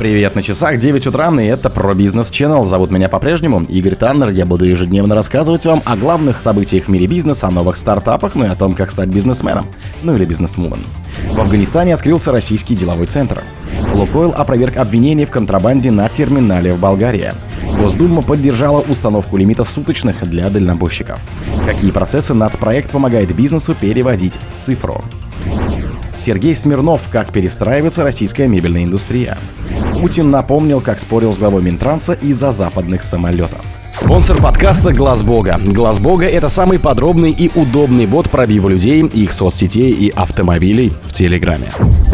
Привет 0.00 0.34
на 0.34 0.42
часах, 0.42 0.78
9 0.78 1.08
утра, 1.08 1.30
и 1.42 1.44
это 1.44 1.68
про 1.68 1.92
бизнес 1.92 2.30
Channel. 2.30 2.64
Зовут 2.64 2.90
меня 2.90 3.10
по-прежнему 3.10 3.60
Игорь 3.64 3.96
Таннер. 3.96 4.30
Я 4.30 4.46
буду 4.46 4.64
ежедневно 4.64 5.14
рассказывать 5.14 5.66
вам 5.66 5.82
о 5.84 5.94
главных 5.94 6.40
событиях 6.42 6.84
в 6.84 6.88
мире 6.88 7.06
бизнеса, 7.06 7.48
о 7.48 7.50
новых 7.50 7.76
стартапах, 7.76 8.34
ну 8.34 8.46
и 8.46 8.48
о 8.48 8.54
том, 8.54 8.74
как 8.74 8.90
стать 8.90 9.10
бизнесменом, 9.10 9.66
ну 10.02 10.16
или 10.16 10.24
бизнесвумен. 10.24 10.78
В 11.34 11.38
Афганистане 11.38 11.92
открылся 11.92 12.32
российский 12.32 12.74
деловой 12.74 13.08
центр. 13.08 13.42
Лукойл 13.92 14.32
опроверг 14.34 14.78
обвинения 14.78 15.26
в 15.26 15.30
контрабанде 15.30 15.90
на 15.90 16.08
терминале 16.08 16.72
в 16.72 16.80
Болгарии. 16.80 17.34
Госдума 17.76 18.22
поддержала 18.22 18.80
установку 18.80 19.36
лимитов 19.36 19.68
суточных 19.68 20.26
для 20.26 20.48
дальнобойщиков. 20.48 21.20
Какие 21.66 21.90
процессы 21.90 22.32
нацпроект 22.32 22.90
помогает 22.90 23.36
бизнесу 23.36 23.74
переводить 23.78 24.38
в 24.56 24.62
цифру? 24.62 25.04
Сергей 26.16 26.54
Смирнов, 26.54 27.02
как 27.10 27.32
перестраивается 27.32 28.02
российская 28.02 28.46
мебельная 28.46 28.84
индустрия. 28.84 29.36
Путин 30.00 30.30
напомнил, 30.30 30.80
как 30.80 30.98
спорил 30.98 31.34
с 31.34 31.38
главой 31.38 31.60
Минтранса 31.60 32.14
из-за 32.14 32.52
западных 32.52 33.02
самолетов. 33.02 33.60
Спонсор 33.92 34.40
подкаста 34.40 34.94
Глаз 34.94 35.22
Бога. 35.22 35.60
Глаз 35.62 35.98
Бога 35.98 36.24
это 36.24 36.48
самый 36.48 36.78
подробный 36.78 37.32
и 37.32 37.50
удобный 37.54 38.06
бот 38.06 38.30
пробива 38.30 38.70
людей, 38.70 39.02
их 39.02 39.30
соцсетей 39.30 39.90
и 39.92 40.08
автомобилей 40.08 40.90
в 41.04 41.12
Телеграме. 41.12 41.66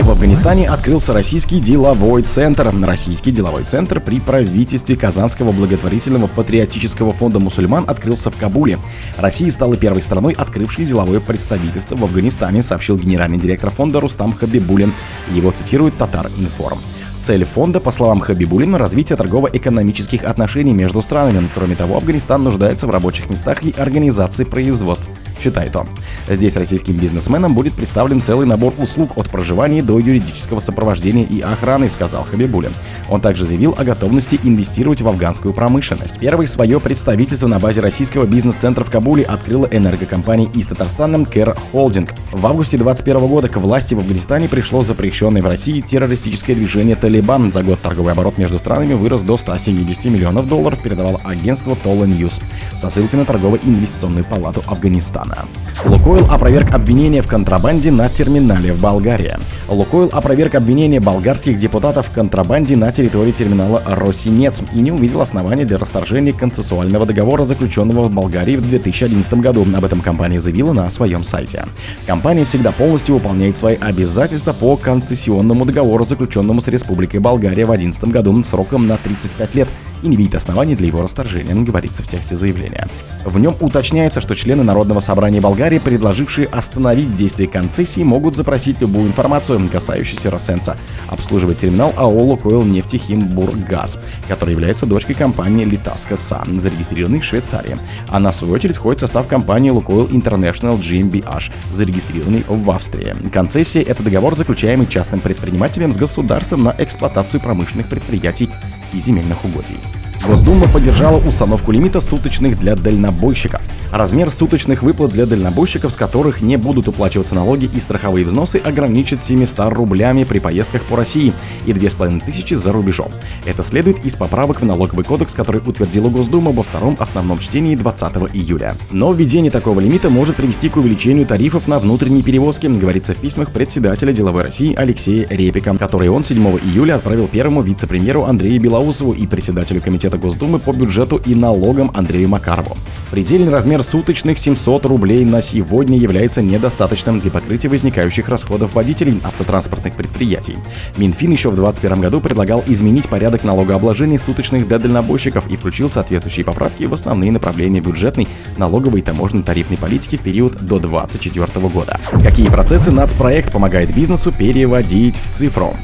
В 0.03 0.11
Афганистане 0.11 0.69
открылся 0.69 1.13
российский 1.13 1.61
деловой 1.61 2.23
центр. 2.23 2.75
Российский 2.83 3.31
деловой 3.31 3.63
центр 3.63 4.01
при 4.01 4.19
правительстве 4.19 4.97
Казанского 4.97 5.53
благотворительного 5.53 6.27
патриотического 6.27 7.13
фонда 7.13 7.39
мусульман 7.39 7.85
открылся 7.87 8.33
в 8.33 8.37
Кабуле. 8.37 8.81
Россия 9.17 9.51
стала 9.53 9.77
первой 9.77 10.03
страной, 10.03 10.33
открывшей 10.33 10.87
деловое 10.87 11.21
представительство 11.21 11.95
в 11.95 12.03
Афганистане, 12.03 12.65
сообщил 12.65 12.97
генеральный 12.97 13.39
директор 13.39 13.71
фонда 13.71 14.01
Рустам 14.01 14.33
Хабибулин. 14.33 14.93
Его 15.33 15.53
цитирует 15.53 15.97
Татар 15.97 16.33
Информ. 16.37 16.81
Цель 17.27 17.45
фонда, 17.45 17.81
по 17.81 17.91
словам 17.91 18.21
Хабибулина, 18.21 18.79
развитие 18.79 19.17
торгово-экономических 19.17 20.23
отношений 20.23 20.73
между 20.73 21.03
странами. 21.03 21.49
Кроме 21.53 21.75
того, 21.75 21.97
Афганистан 21.97 22.45
нуждается 22.45 22.87
в 22.87 22.91
рабочих 22.91 23.29
местах 23.29 23.65
и 23.65 23.75
организации 23.77 24.45
производств 24.45 25.09
считает 25.41 25.75
он. 25.77 25.87
Здесь 26.29 26.57
российским 26.57 26.97
бизнесменам 26.97 27.55
будет 27.55 27.75
представлен 27.75 28.21
целый 28.21 28.47
набор 28.47 28.75
услуг 28.79 29.13
от 29.17 29.31
проживания 29.31 29.83
до 29.83 29.99
юридического 29.99 30.61
сопровождения 30.61 31.25
и 31.25 31.41
охраны, 31.41 31.89
сказал 31.89 32.25
Хабибулин. 32.25 32.73
Он 33.09 33.21
также 33.21 33.45
заявил 33.45 33.75
о 33.79 33.85
готовности 33.85 34.39
инвестировать 34.43 35.01
в 35.01 35.09
афганскую 35.09 35.55
промышленность. 35.55 36.19
Первый 36.19 36.47
свое 36.47 36.81
представительство 36.81 37.47
на 37.47 37.59
базе 37.59 37.81
российского 37.81 38.27
бизнес-центра 38.27 38.85
в 38.85 38.91
Кабуле 38.91 39.25
открыла 39.25 39.67
энергокомпания 39.71 40.49
из 40.55 40.67
Татарстана 40.67 41.25
Кэр 41.25 41.57
Холдинг. 41.73 42.13
В 42.33 42.47
августе 42.47 42.77
2021 42.77 43.29
года 43.29 43.49
к 43.49 43.57
власти 43.57 43.95
в 43.95 43.99
Афганистане 43.99 44.49
пришло 44.49 44.83
запрещенное 44.83 45.43
в 45.43 45.47
России 45.47 45.81
террористическое 45.81 46.57
движение 46.57 46.97
«Талибан». 46.97 47.53
За 47.53 47.63
год 47.63 47.81
торговый 47.81 48.13
оборот 48.13 48.39
между 48.39 48.59
странами 48.59 48.95
вырос 48.95 49.23
до 49.23 49.37
170 49.37 50.07
миллионов 50.07 50.49
долларов, 50.49 50.83
передавало 50.83 51.21
агентство 51.25 51.77
Tolo 51.77 52.05
News 52.05 52.41
со 52.79 52.91
ссылкой 52.91 53.21
на 53.21 53.25
торгово-инвестиционную 53.25 54.25
палату 54.25 54.63
Афганистана 54.67 55.26
страна. 55.27 55.45
Лукойл 55.85 56.27
опроверг 56.31 56.73
обвинения 56.73 57.23
в 57.23 57.29
контрабанде 57.29 57.91
на 57.91 58.09
терминале 58.09 58.73
в 58.73 58.81
Болгарии. 58.81 59.35
Лукойл 59.69 60.09
опроверг 60.13 60.55
обвинения 60.55 61.01
болгарских 61.01 61.59
депутатов 61.59 62.07
в 62.09 62.13
контрабанде 62.13 62.77
на 62.77 62.91
территории 62.93 63.33
терминала 63.33 63.83
Росенец 63.87 64.63
и 64.73 64.79
не 64.79 64.91
увидел 64.91 65.21
оснований 65.21 65.65
для 65.65 65.77
расторжения 65.79 66.33
концессуального 66.33 67.05
договора, 67.05 67.45
заключенного 67.45 68.09
в 68.09 68.15
Болгарии 68.15 68.57
в 68.57 68.69
2011 68.69 69.35
году. 69.35 69.67
Об 69.77 69.85
этом 69.85 70.01
компания 70.01 70.41
заявила 70.41 70.73
на 70.73 70.89
своем 70.91 71.25
сайте. 71.25 71.65
Компания 72.07 72.45
всегда 72.45 72.73
полностью 72.73 73.17
выполняет 73.17 73.57
свои 73.57 73.77
обязательства 73.77 74.53
по 74.53 74.77
концессионному 74.77 75.67
договору, 75.67 76.05
заключенному 76.05 76.61
с 76.61 76.69
Республикой 76.69 77.21
Болгария 77.21 77.65
в 77.65 77.69
2011 77.69 78.05
году 78.05 78.43
сроком 78.43 78.87
на 78.87 78.97
35 78.97 79.55
лет 79.55 79.69
и 80.07 80.09
не 80.09 80.17
видит 80.17 80.37
оснований 80.37 80.77
для 80.77 80.87
его 80.87 81.03
расторжения, 81.03 81.55
говорится 81.55 82.03
в 82.03 82.09
тексте 82.09 82.37
заявления. 82.37 82.89
В 83.25 83.39
нем 83.39 83.57
уточняется, 83.61 84.21
что 84.21 84.37
члены 84.37 84.63
Народного 84.63 85.01
собрания 85.01 85.41
Болгарии, 85.41 85.79
предложившие 85.79 86.47
остановить 86.47 87.15
действие 87.17 87.49
концессии, 87.49 88.03
могут 88.03 88.37
запросить 88.37 88.81
любую 88.81 89.09
информацию, 89.09 89.69
касающуюся 89.69 90.31
Росенса, 90.31 90.77
обслуживать 91.09 91.59
терминал 91.59 91.93
АО 91.97 92.23
«Лукойл 92.23 92.63
Нефтехимбургаз», 92.63 93.99
который 94.29 94.53
является 94.53 94.87
дочкой 94.87 95.17
компании 95.17 95.65
Литаска 95.65 96.17
Сан, 96.17 96.61
зарегистрированной 96.61 97.21
в 97.21 97.25
Швейцарии. 97.25 97.79
Она, 98.09 98.31
в 98.31 98.37
свою 98.37 98.55
очередь, 98.55 98.77
входит 98.77 98.99
в 98.99 99.01
состав 99.01 99.27
компании 99.27 99.71
Лукойл 99.71 100.07
International 100.07 100.79
GmbH, 100.79 101.53
зарегистрированной 101.73 102.45
в 102.47 102.71
Австрии. 102.71 103.17
Концессия– 103.33 103.83
это 103.83 104.05
договор, 104.05 104.37
заключаемый 104.37 104.87
частным 104.87 105.19
предпринимателем 105.19 105.93
с 105.93 105.97
государством 105.97 106.63
на 106.63 106.75
эксплуатацию 106.79 107.41
промышленных 107.41 107.89
предприятий 107.89 108.51
и 108.93 109.01
земельных 109.01 109.45
угодий. 109.45 109.79
Госдума 110.27 110.67
поддержала 110.67 111.19
установку 111.19 111.71
лимита 111.71 112.01
суточных 112.01 112.59
для 112.59 112.75
дальнобойщиков. 112.75 113.63
Размер 113.93 114.33
суточных 114.33 114.83
выплат 114.83 115.13
для 115.13 115.25
дальнобойщиков, 115.25 115.93
с 115.93 115.97
которых 115.97 116.41
не 116.41 116.57
будут 116.57 116.89
уплачиваться 116.89 117.37
налоги 117.37 117.71
и 117.73 117.79
страховые 117.79 118.27
взносы, 118.27 118.57
ограничит 118.57 119.21
700 119.21 119.73
рублями 119.73 120.25
при 120.25 120.41
поездках 120.41 120.83
по 120.83 120.97
России 120.97 121.33
и 121.65 121.73
2500 121.73 122.59
за 122.59 122.73
рубежом. 122.73 123.13
Это 123.45 123.63
следует 123.63 124.05
из 124.05 124.17
поправок 124.17 124.63
в 124.63 124.65
налоговый 124.65 125.05
кодекс, 125.05 125.33
который 125.33 125.61
утвердила 125.65 126.09
Госдума 126.09 126.51
во 126.51 126.65
втором 126.65 126.97
основном 126.99 127.39
чтении 127.39 127.77
20 127.77 128.35
июля. 128.35 128.75
Но 128.91 129.13
введение 129.13 129.53
такого 129.53 129.79
лимита 129.79 130.11
может 130.11 130.35
привести 130.35 130.69
к 130.69 130.77
увеличению 130.77 131.25
тарифов 131.25 131.69
на 131.69 131.79
внутренние 131.79 132.25
перевозки, 132.25 132.67
говорится 132.67 133.15
в 133.15 133.19
письмах 133.19 133.53
председателя 133.53 134.13
деловой 134.13 134.43
России 134.43 134.75
Алексея 134.75 135.29
Репика, 135.31 135.77
который 135.79 136.09
он 136.09 136.25
7 136.25 136.59
июля 136.65 136.97
отправил 136.97 137.29
первому 137.29 137.63
вице-премьеру 137.63 138.25
Андрею 138.25 138.61
Белоусову 138.61 139.13
и 139.13 139.25
председателю 139.29 139.81
комитета 139.81 140.16
Комитета 140.17 140.19
Госдумы 140.19 140.59
по 140.59 140.73
бюджету 140.73 141.21
и 141.25 141.35
налогам 141.35 141.91
Андрею 141.95 142.29
Макарову. 142.29 142.77
Предельный 143.11 143.51
размер 143.51 143.83
суточных 143.83 144.39
700 144.39 144.85
рублей 144.87 145.25
на 145.25 145.41
сегодня 145.41 145.97
является 145.97 146.43
недостаточным 146.43 147.21
для 147.21 147.31
покрытия 147.31 147.69
возникающих 147.69 148.29
расходов 148.29 148.75
водителей 148.75 149.21
автотранспортных 149.23 149.95
предприятий. 149.95 150.57
Минфин 150.97 151.31
еще 151.31 151.51
в 151.51 151.55
2021 151.55 152.01
году 152.01 152.21
предлагал 152.21 152.65
изменить 152.67 153.09
порядок 153.09 153.45
налогообложения 153.45 154.19
суточных 154.19 154.67
для 154.67 154.79
дальнобойщиков 154.79 155.49
и 155.49 155.57
включил 155.57 155.89
соответствующие 155.89 156.45
поправки 156.45 156.85
в 156.85 156.95
основные 156.95 157.31
направления 157.31 157.81
бюджетной, 157.81 158.27
налоговой 158.57 159.01
и 159.01 159.03
таможенной 159.03 159.45
тарифной 159.45 159.77
политики 159.77 160.17
в 160.17 160.23
период 160.23 160.55
до 160.67 160.79
2024 160.79 161.69
года. 161.69 162.01
Какие 162.23 162.49
процессы 162.49 162.91
нацпроект 162.91 163.53
помогает 163.53 163.95
бизнесу 163.95 164.33
переводить 164.33 165.17
в 165.17 165.33
цифру? 165.33 165.77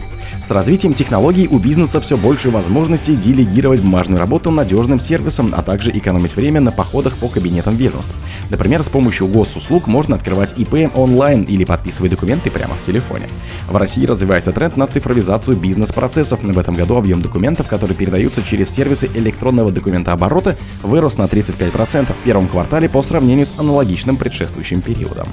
С 0.42 0.50
развитием 0.50 0.92
технологий 0.92 1.46
у 1.46 1.58
бизнеса 1.58 2.00
все 2.00 2.16
больше 2.16 2.50
возможностей 2.50 3.14
делегировать 3.14 3.80
бумажную 3.80 4.18
работу 4.18 4.50
надежным 4.50 4.98
сервисом, 4.98 5.54
а 5.56 5.62
также 5.62 5.96
экономить 5.96 6.34
время 6.34 6.60
на 6.60 6.72
походах 6.72 7.16
по 7.16 7.28
кабинетам 7.28 7.76
ведомств. 7.76 8.12
Например, 8.50 8.82
с 8.82 8.88
помощью 8.88 9.28
госуслуг 9.28 9.86
можно 9.86 10.16
открывать 10.16 10.58
ИП 10.58 10.90
онлайн 10.96 11.42
или 11.42 11.64
подписывать 11.64 12.10
документы 12.10 12.50
прямо 12.50 12.74
в 12.74 12.84
телефоне. 12.84 13.28
В 13.68 13.76
России 13.76 14.04
развивается 14.04 14.50
тренд 14.50 14.76
на 14.76 14.88
цифровизацию 14.88 15.56
бизнес-процессов. 15.56 16.40
В 16.42 16.58
этом 16.58 16.74
году 16.74 16.96
объем 16.96 17.22
документов, 17.22 17.68
которые 17.68 17.96
передаются 17.96 18.42
через 18.42 18.68
сервисы 18.68 19.08
электронного 19.14 19.70
документооборота, 19.70 20.56
вырос 20.82 21.18
на 21.18 21.24
35% 21.24 22.12
в 22.12 22.24
первом 22.24 22.48
квартале 22.48 22.88
по 22.88 23.00
сравнению 23.02 23.46
с 23.46 23.54
аналогичным 23.56 24.16
предшествующим 24.16 24.80
периодом. 24.80 25.28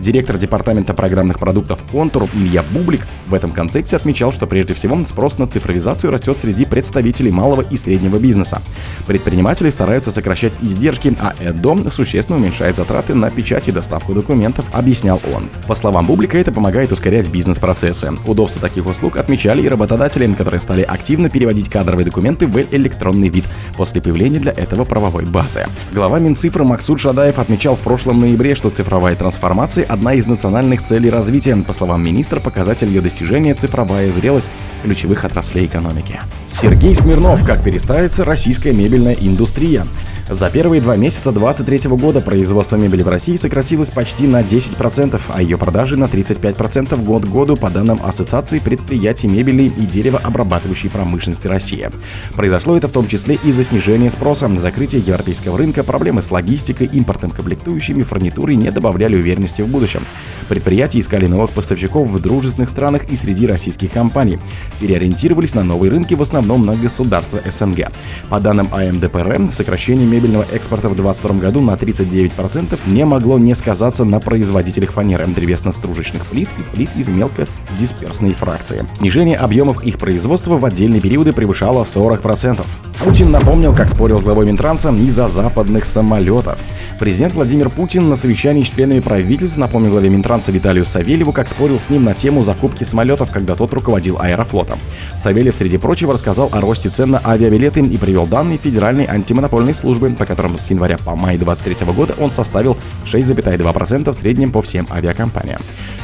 Директор 0.00 0.36
департамента 0.38 0.94
программных 0.94 1.38
продуктов 1.38 1.80
«Контур» 1.90 2.28
Илья 2.34 2.64
Бублик 2.70 3.06
в 3.26 3.34
этом 3.34 3.50
контексте 3.50 3.96
отмечал, 3.96 4.32
что 4.32 4.46
прежде 4.46 4.74
всего 4.74 4.92
спрос 5.06 5.38
на 5.38 5.46
цифровизацию 5.46 6.10
растет 6.10 6.36
среди 6.40 6.64
представителей 6.64 7.30
малого 7.30 7.62
и 7.62 7.76
среднего 7.76 8.18
бизнеса. 8.18 8.60
Предприниматели 9.06 9.70
стараются 9.70 10.12
сокращать 10.12 10.52
издержки, 10.60 11.16
а 11.20 11.34
ЭДО 11.40 11.90
существенно 11.90 12.38
уменьшает 12.38 12.76
затраты 12.76 13.14
на 13.14 13.30
печать 13.30 13.68
и 13.68 13.72
доставку 13.72 14.12
документов, 14.12 14.66
объяснял 14.72 15.20
он. 15.34 15.48
По 15.66 15.74
словам 15.74 16.06
Бублика, 16.06 16.38
это 16.38 16.52
помогает 16.52 16.92
ускорять 16.92 17.28
бизнес-процессы. 17.28 18.12
Удобство 18.26 18.60
таких 18.60 18.86
услуг 18.86 19.16
отмечали 19.16 19.62
и 19.62 19.68
работодатели, 19.68 20.32
которые 20.34 20.60
стали 20.60 20.82
активно 20.82 21.30
переводить 21.30 21.68
кадровые 21.68 22.04
документы 22.04 22.46
в 22.46 22.58
электронный 22.58 23.28
вид 23.28 23.44
после 23.76 24.00
появления 24.00 24.38
для 24.38 24.52
этого 24.52 24.84
правовой 24.84 25.24
базы. 25.24 25.66
Глава 25.92 26.18
Минцифры 26.18 26.64
Максут 26.64 27.00
Шадаев 27.00 27.38
отмечал 27.38 27.76
в 27.76 27.80
прошлом 27.80 28.20
ноябре, 28.20 28.54
что 28.54 28.70
цифровая 28.70 29.16
трансформация 29.16 29.81
одна 29.82 30.14
из 30.14 30.26
национальных 30.26 30.82
целей 30.82 31.10
развития. 31.10 31.56
По 31.56 31.74
словам 31.74 32.02
министра, 32.04 32.40
показатель 32.40 32.88
ее 32.88 33.00
достижения– 33.00 33.54
цифровая 33.56 34.10
зрелость 34.10 34.50
ключевых 34.82 35.24
отраслей 35.24 35.66
экономики. 35.66 36.20
Сергей 36.46 36.94
Смирнов. 36.94 37.44
Как 37.44 37.62
переставится 37.62 38.24
российская 38.24 38.72
мебельная 38.72 39.14
индустрия? 39.14 39.86
За 40.30 40.50
первые 40.50 40.80
два 40.80 40.96
месяца 40.96 41.32
2023 41.32 41.90
года 41.96 42.20
производство 42.20 42.76
мебели 42.76 43.02
в 43.02 43.08
России 43.08 43.36
сократилось 43.36 43.90
почти 43.90 44.26
на 44.26 44.40
10%, 44.40 45.20
а 45.28 45.42
ее 45.42 45.58
продажи 45.58 45.96
на 45.96 46.04
35% 46.04 47.04
год 47.04 47.24
к 47.24 47.28
году 47.28 47.56
по 47.56 47.70
данным 47.70 47.98
Ассоциации 48.02 48.60
предприятий 48.60 49.26
мебели 49.26 49.64
и 49.64 49.86
деревообрабатывающей 49.86 50.90
промышленности 50.90 51.48
России. 51.48 51.90
Произошло 52.36 52.76
это 52.76 52.88
в 52.88 52.92
том 52.92 53.08
числе 53.08 53.38
из-за 53.44 53.64
снижения 53.64 54.10
спроса, 54.10 54.48
закрытия 54.56 55.00
европейского 55.00 55.58
рынка, 55.58 55.82
проблемы 55.82 56.22
с 56.22 56.30
логистикой, 56.30 56.86
импортом 56.86 57.30
комплектующими, 57.30 58.02
фурнитурой 58.02 58.56
не 58.56 58.70
добавляли 58.70 59.16
уверенности 59.16 59.62
в 59.62 59.68
будущем. 59.68 60.02
Предприятия 60.48 61.00
искали 61.00 61.26
новых 61.26 61.50
поставщиков 61.50 62.08
в 62.08 62.20
дружественных 62.20 62.70
странах 62.70 63.10
и 63.10 63.16
среди 63.16 63.46
российских 63.46 63.92
компаний. 63.92 64.38
Переориентировались 64.80 65.54
на 65.54 65.62
новые 65.62 65.90
рынки, 65.90 66.14
в 66.14 66.22
основном 66.22 66.66
на 66.66 66.76
государства 66.76 67.40
СНГ. 67.44 67.88
По 68.28 68.40
данным 68.40 68.68
АМДПР, 68.72 69.50
сокращение 69.50 70.06
мебельного 70.12 70.44
экспорта 70.52 70.88
в 70.88 70.94
2022 70.94 71.40
году 71.40 71.60
на 71.62 71.72
39% 71.72 72.78
не 72.86 73.04
могло 73.04 73.38
не 73.38 73.54
сказаться 73.54 74.04
на 74.04 74.20
производителях 74.20 74.92
фанеры, 74.92 75.26
древесно-стружечных 75.26 76.26
плит 76.26 76.48
и 76.58 76.76
плит 76.76 76.90
из 76.96 77.08
мелкодисперсной 77.08 78.34
фракции. 78.34 78.84
Снижение 78.94 79.38
объемов 79.38 79.82
их 79.82 79.98
производства 79.98 80.58
в 80.58 80.64
отдельные 80.64 81.00
периоды 81.00 81.32
превышало 81.32 81.84
40%. 81.84 82.60
Путин 83.04 83.32
напомнил, 83.32 83.74
как 83.74 83.88
спорил 83.88 84.20
с 84.20 84.22
главой 84.22 84.46
Минтранса 84.46 84.90
из-за 84.90 85.26
западных 85.26 85.86
самолетов. 85.86 86.56
Президент 87.00 87.34
Владимир 87.34 87.68
Путин 87.68 88.08
на 88.08 88.14
совещании 88.14 88.62
с 88.62 88.68
членами 88.68 89.00
правительства 89.00 89.58
напомнил 89.58 89.90
главе 89.90 90.08
Минтранса 90.08 90.52
Виталию 90.52 90.84
Савельеву, 90.84 91.32
как 91.32 91.48
спорил 91.48 91.80
с 91.80 91.90
ним 91.90 92.04
на 92.04 92.14
тему 92.14 92.44
закупки 92.44 92.84
самолетов, 92.84 93.32
когда 93.32 93.56
тот 93.56 93.72
руководил 93.72 94.18
аэрофлотом. 94.20 94.78
Савельев, 95.16 95.56
среди 95.56 95.78
прочего, 95.78 96.12
рассказал 96.12 96.48
о 96.52 96.60
росте 96.60 96.90
цен 96.90 97.10
на 97.10 97.20
авиабилеты 97.24 97.80
и 97.80 97.98
привел 97.98 98.24
данные 98.24 98.58
Федеральной 98.58 99.06
антимонопольной 99.06 99.74
службы, 99.74 100.10
по 100.10 100.24
которым 100.24 100.56
с 100.56 100.70
января 100.70 100.96
по 100.96 101.16
май 101.16 101.36
2023 101.36 101.92
года 101.92 102.14
он 102.20 102.30
составил 102.30 102.76
6,2% 103.06 104.12
в 104.12 104.14
среднем 104.14 104.52
по 104.52 104.62
всем 104.62 104.86
авиакомпаниям. 104.92 105.60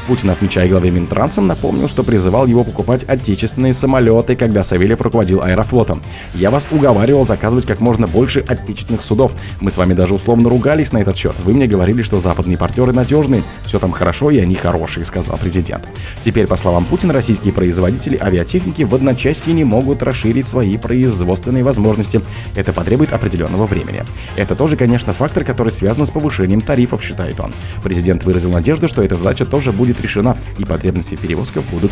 Путин, 0.09 0.31
отмечая 0.31 0.67
главе 0.67 0.89
Минтранса, 0.89 1.39
напомнил, 1.39 1.87
что 1.87 2.03
призывал 2.03 2.47
его 2.47 2.63
покупать 2.63 3.03
отечественные 3.03 3.73
самолеты, 3.73 4.35
когда 4.35 4.63
Савельев 4.63 4.99
руководил 5.01 5.43
аэрофлотом. 5.43 6.01
«Я 6.33 6.49
вас 6.49 6.65
уговаривал 6.89 7.25
заказывать 7.25 7.65
как 7.65 7.79
можно 7.79 8.07
больше 8.07 8.43
отечественных 8.47 9.03
судов. 9.03 9.31
Мы 9.61 9.71
с 9.71 9.77
вами 9.77 9.93
даже 9.93 10.13
условно 10.13 10.49
ругались 10.49 10.91
на 10.91 10.97
этот 10.97 11.15
счет. 11.15 11.33
Вы 11.45 11.53
мне 11.53 11.67
говорили, 11.67 12.01
что 12.01 12.19
западные 12.19 12.57
партнеры 12.57 12.91
надежные, 12.91 13.43
все 13.65 13.79
там 13.79 13.91
хорошо 13.91 14.31
и 14.31 14.39
они 14.39 14.55
хорошие»,— 14.55 15.05
сказал 15.05 15.37
президент. 15.37 15.87
Теперь, 16.23 16.47
по 16.47 16.57
словам 16.57 16.85
Путина, 16.85 17.13
российские 17.13 17.53
производители 17.53 18.17
авиатехники 18.17 18.83
в 18.83 18.93
одночасье 18.93 19.53
не 19.53 19.63
могут 19.63 20.03
расширить 20.03 20.47
свои 20.47 20.77
производственные 20.77 21.63
возможности. 21.63 22.21
Это 22.55 22.73
потребует 22.73 23.13
определенного 23.13 23.65
времени. 23.65 24.03
Это 24.35 24.55
тоже, 24.55 24.75
конечно, 24.75 25.13
фактор, 25.13 25.43
который 25.43 25.71
связан 25.71 26.05
с 26.05 26.11
повышением 26.11 26.61
тарифов, 26.61 27.01
считает 27.03 27.39
он. 27.39 27.53
Президент 27.83 28.23
выразил 28.25 28.51
надежду, 28.51 28.87
что 28.87 29.03
эта 29.03 29.15
задача 29.15 29.45
тоже 29.45 29.71
будет 29.71 30.01
решена 30.01 30.35
и 30.57 30.65
потребности 30.65 31.15
перевозков 31.15 31.63
будут 31.71 31.91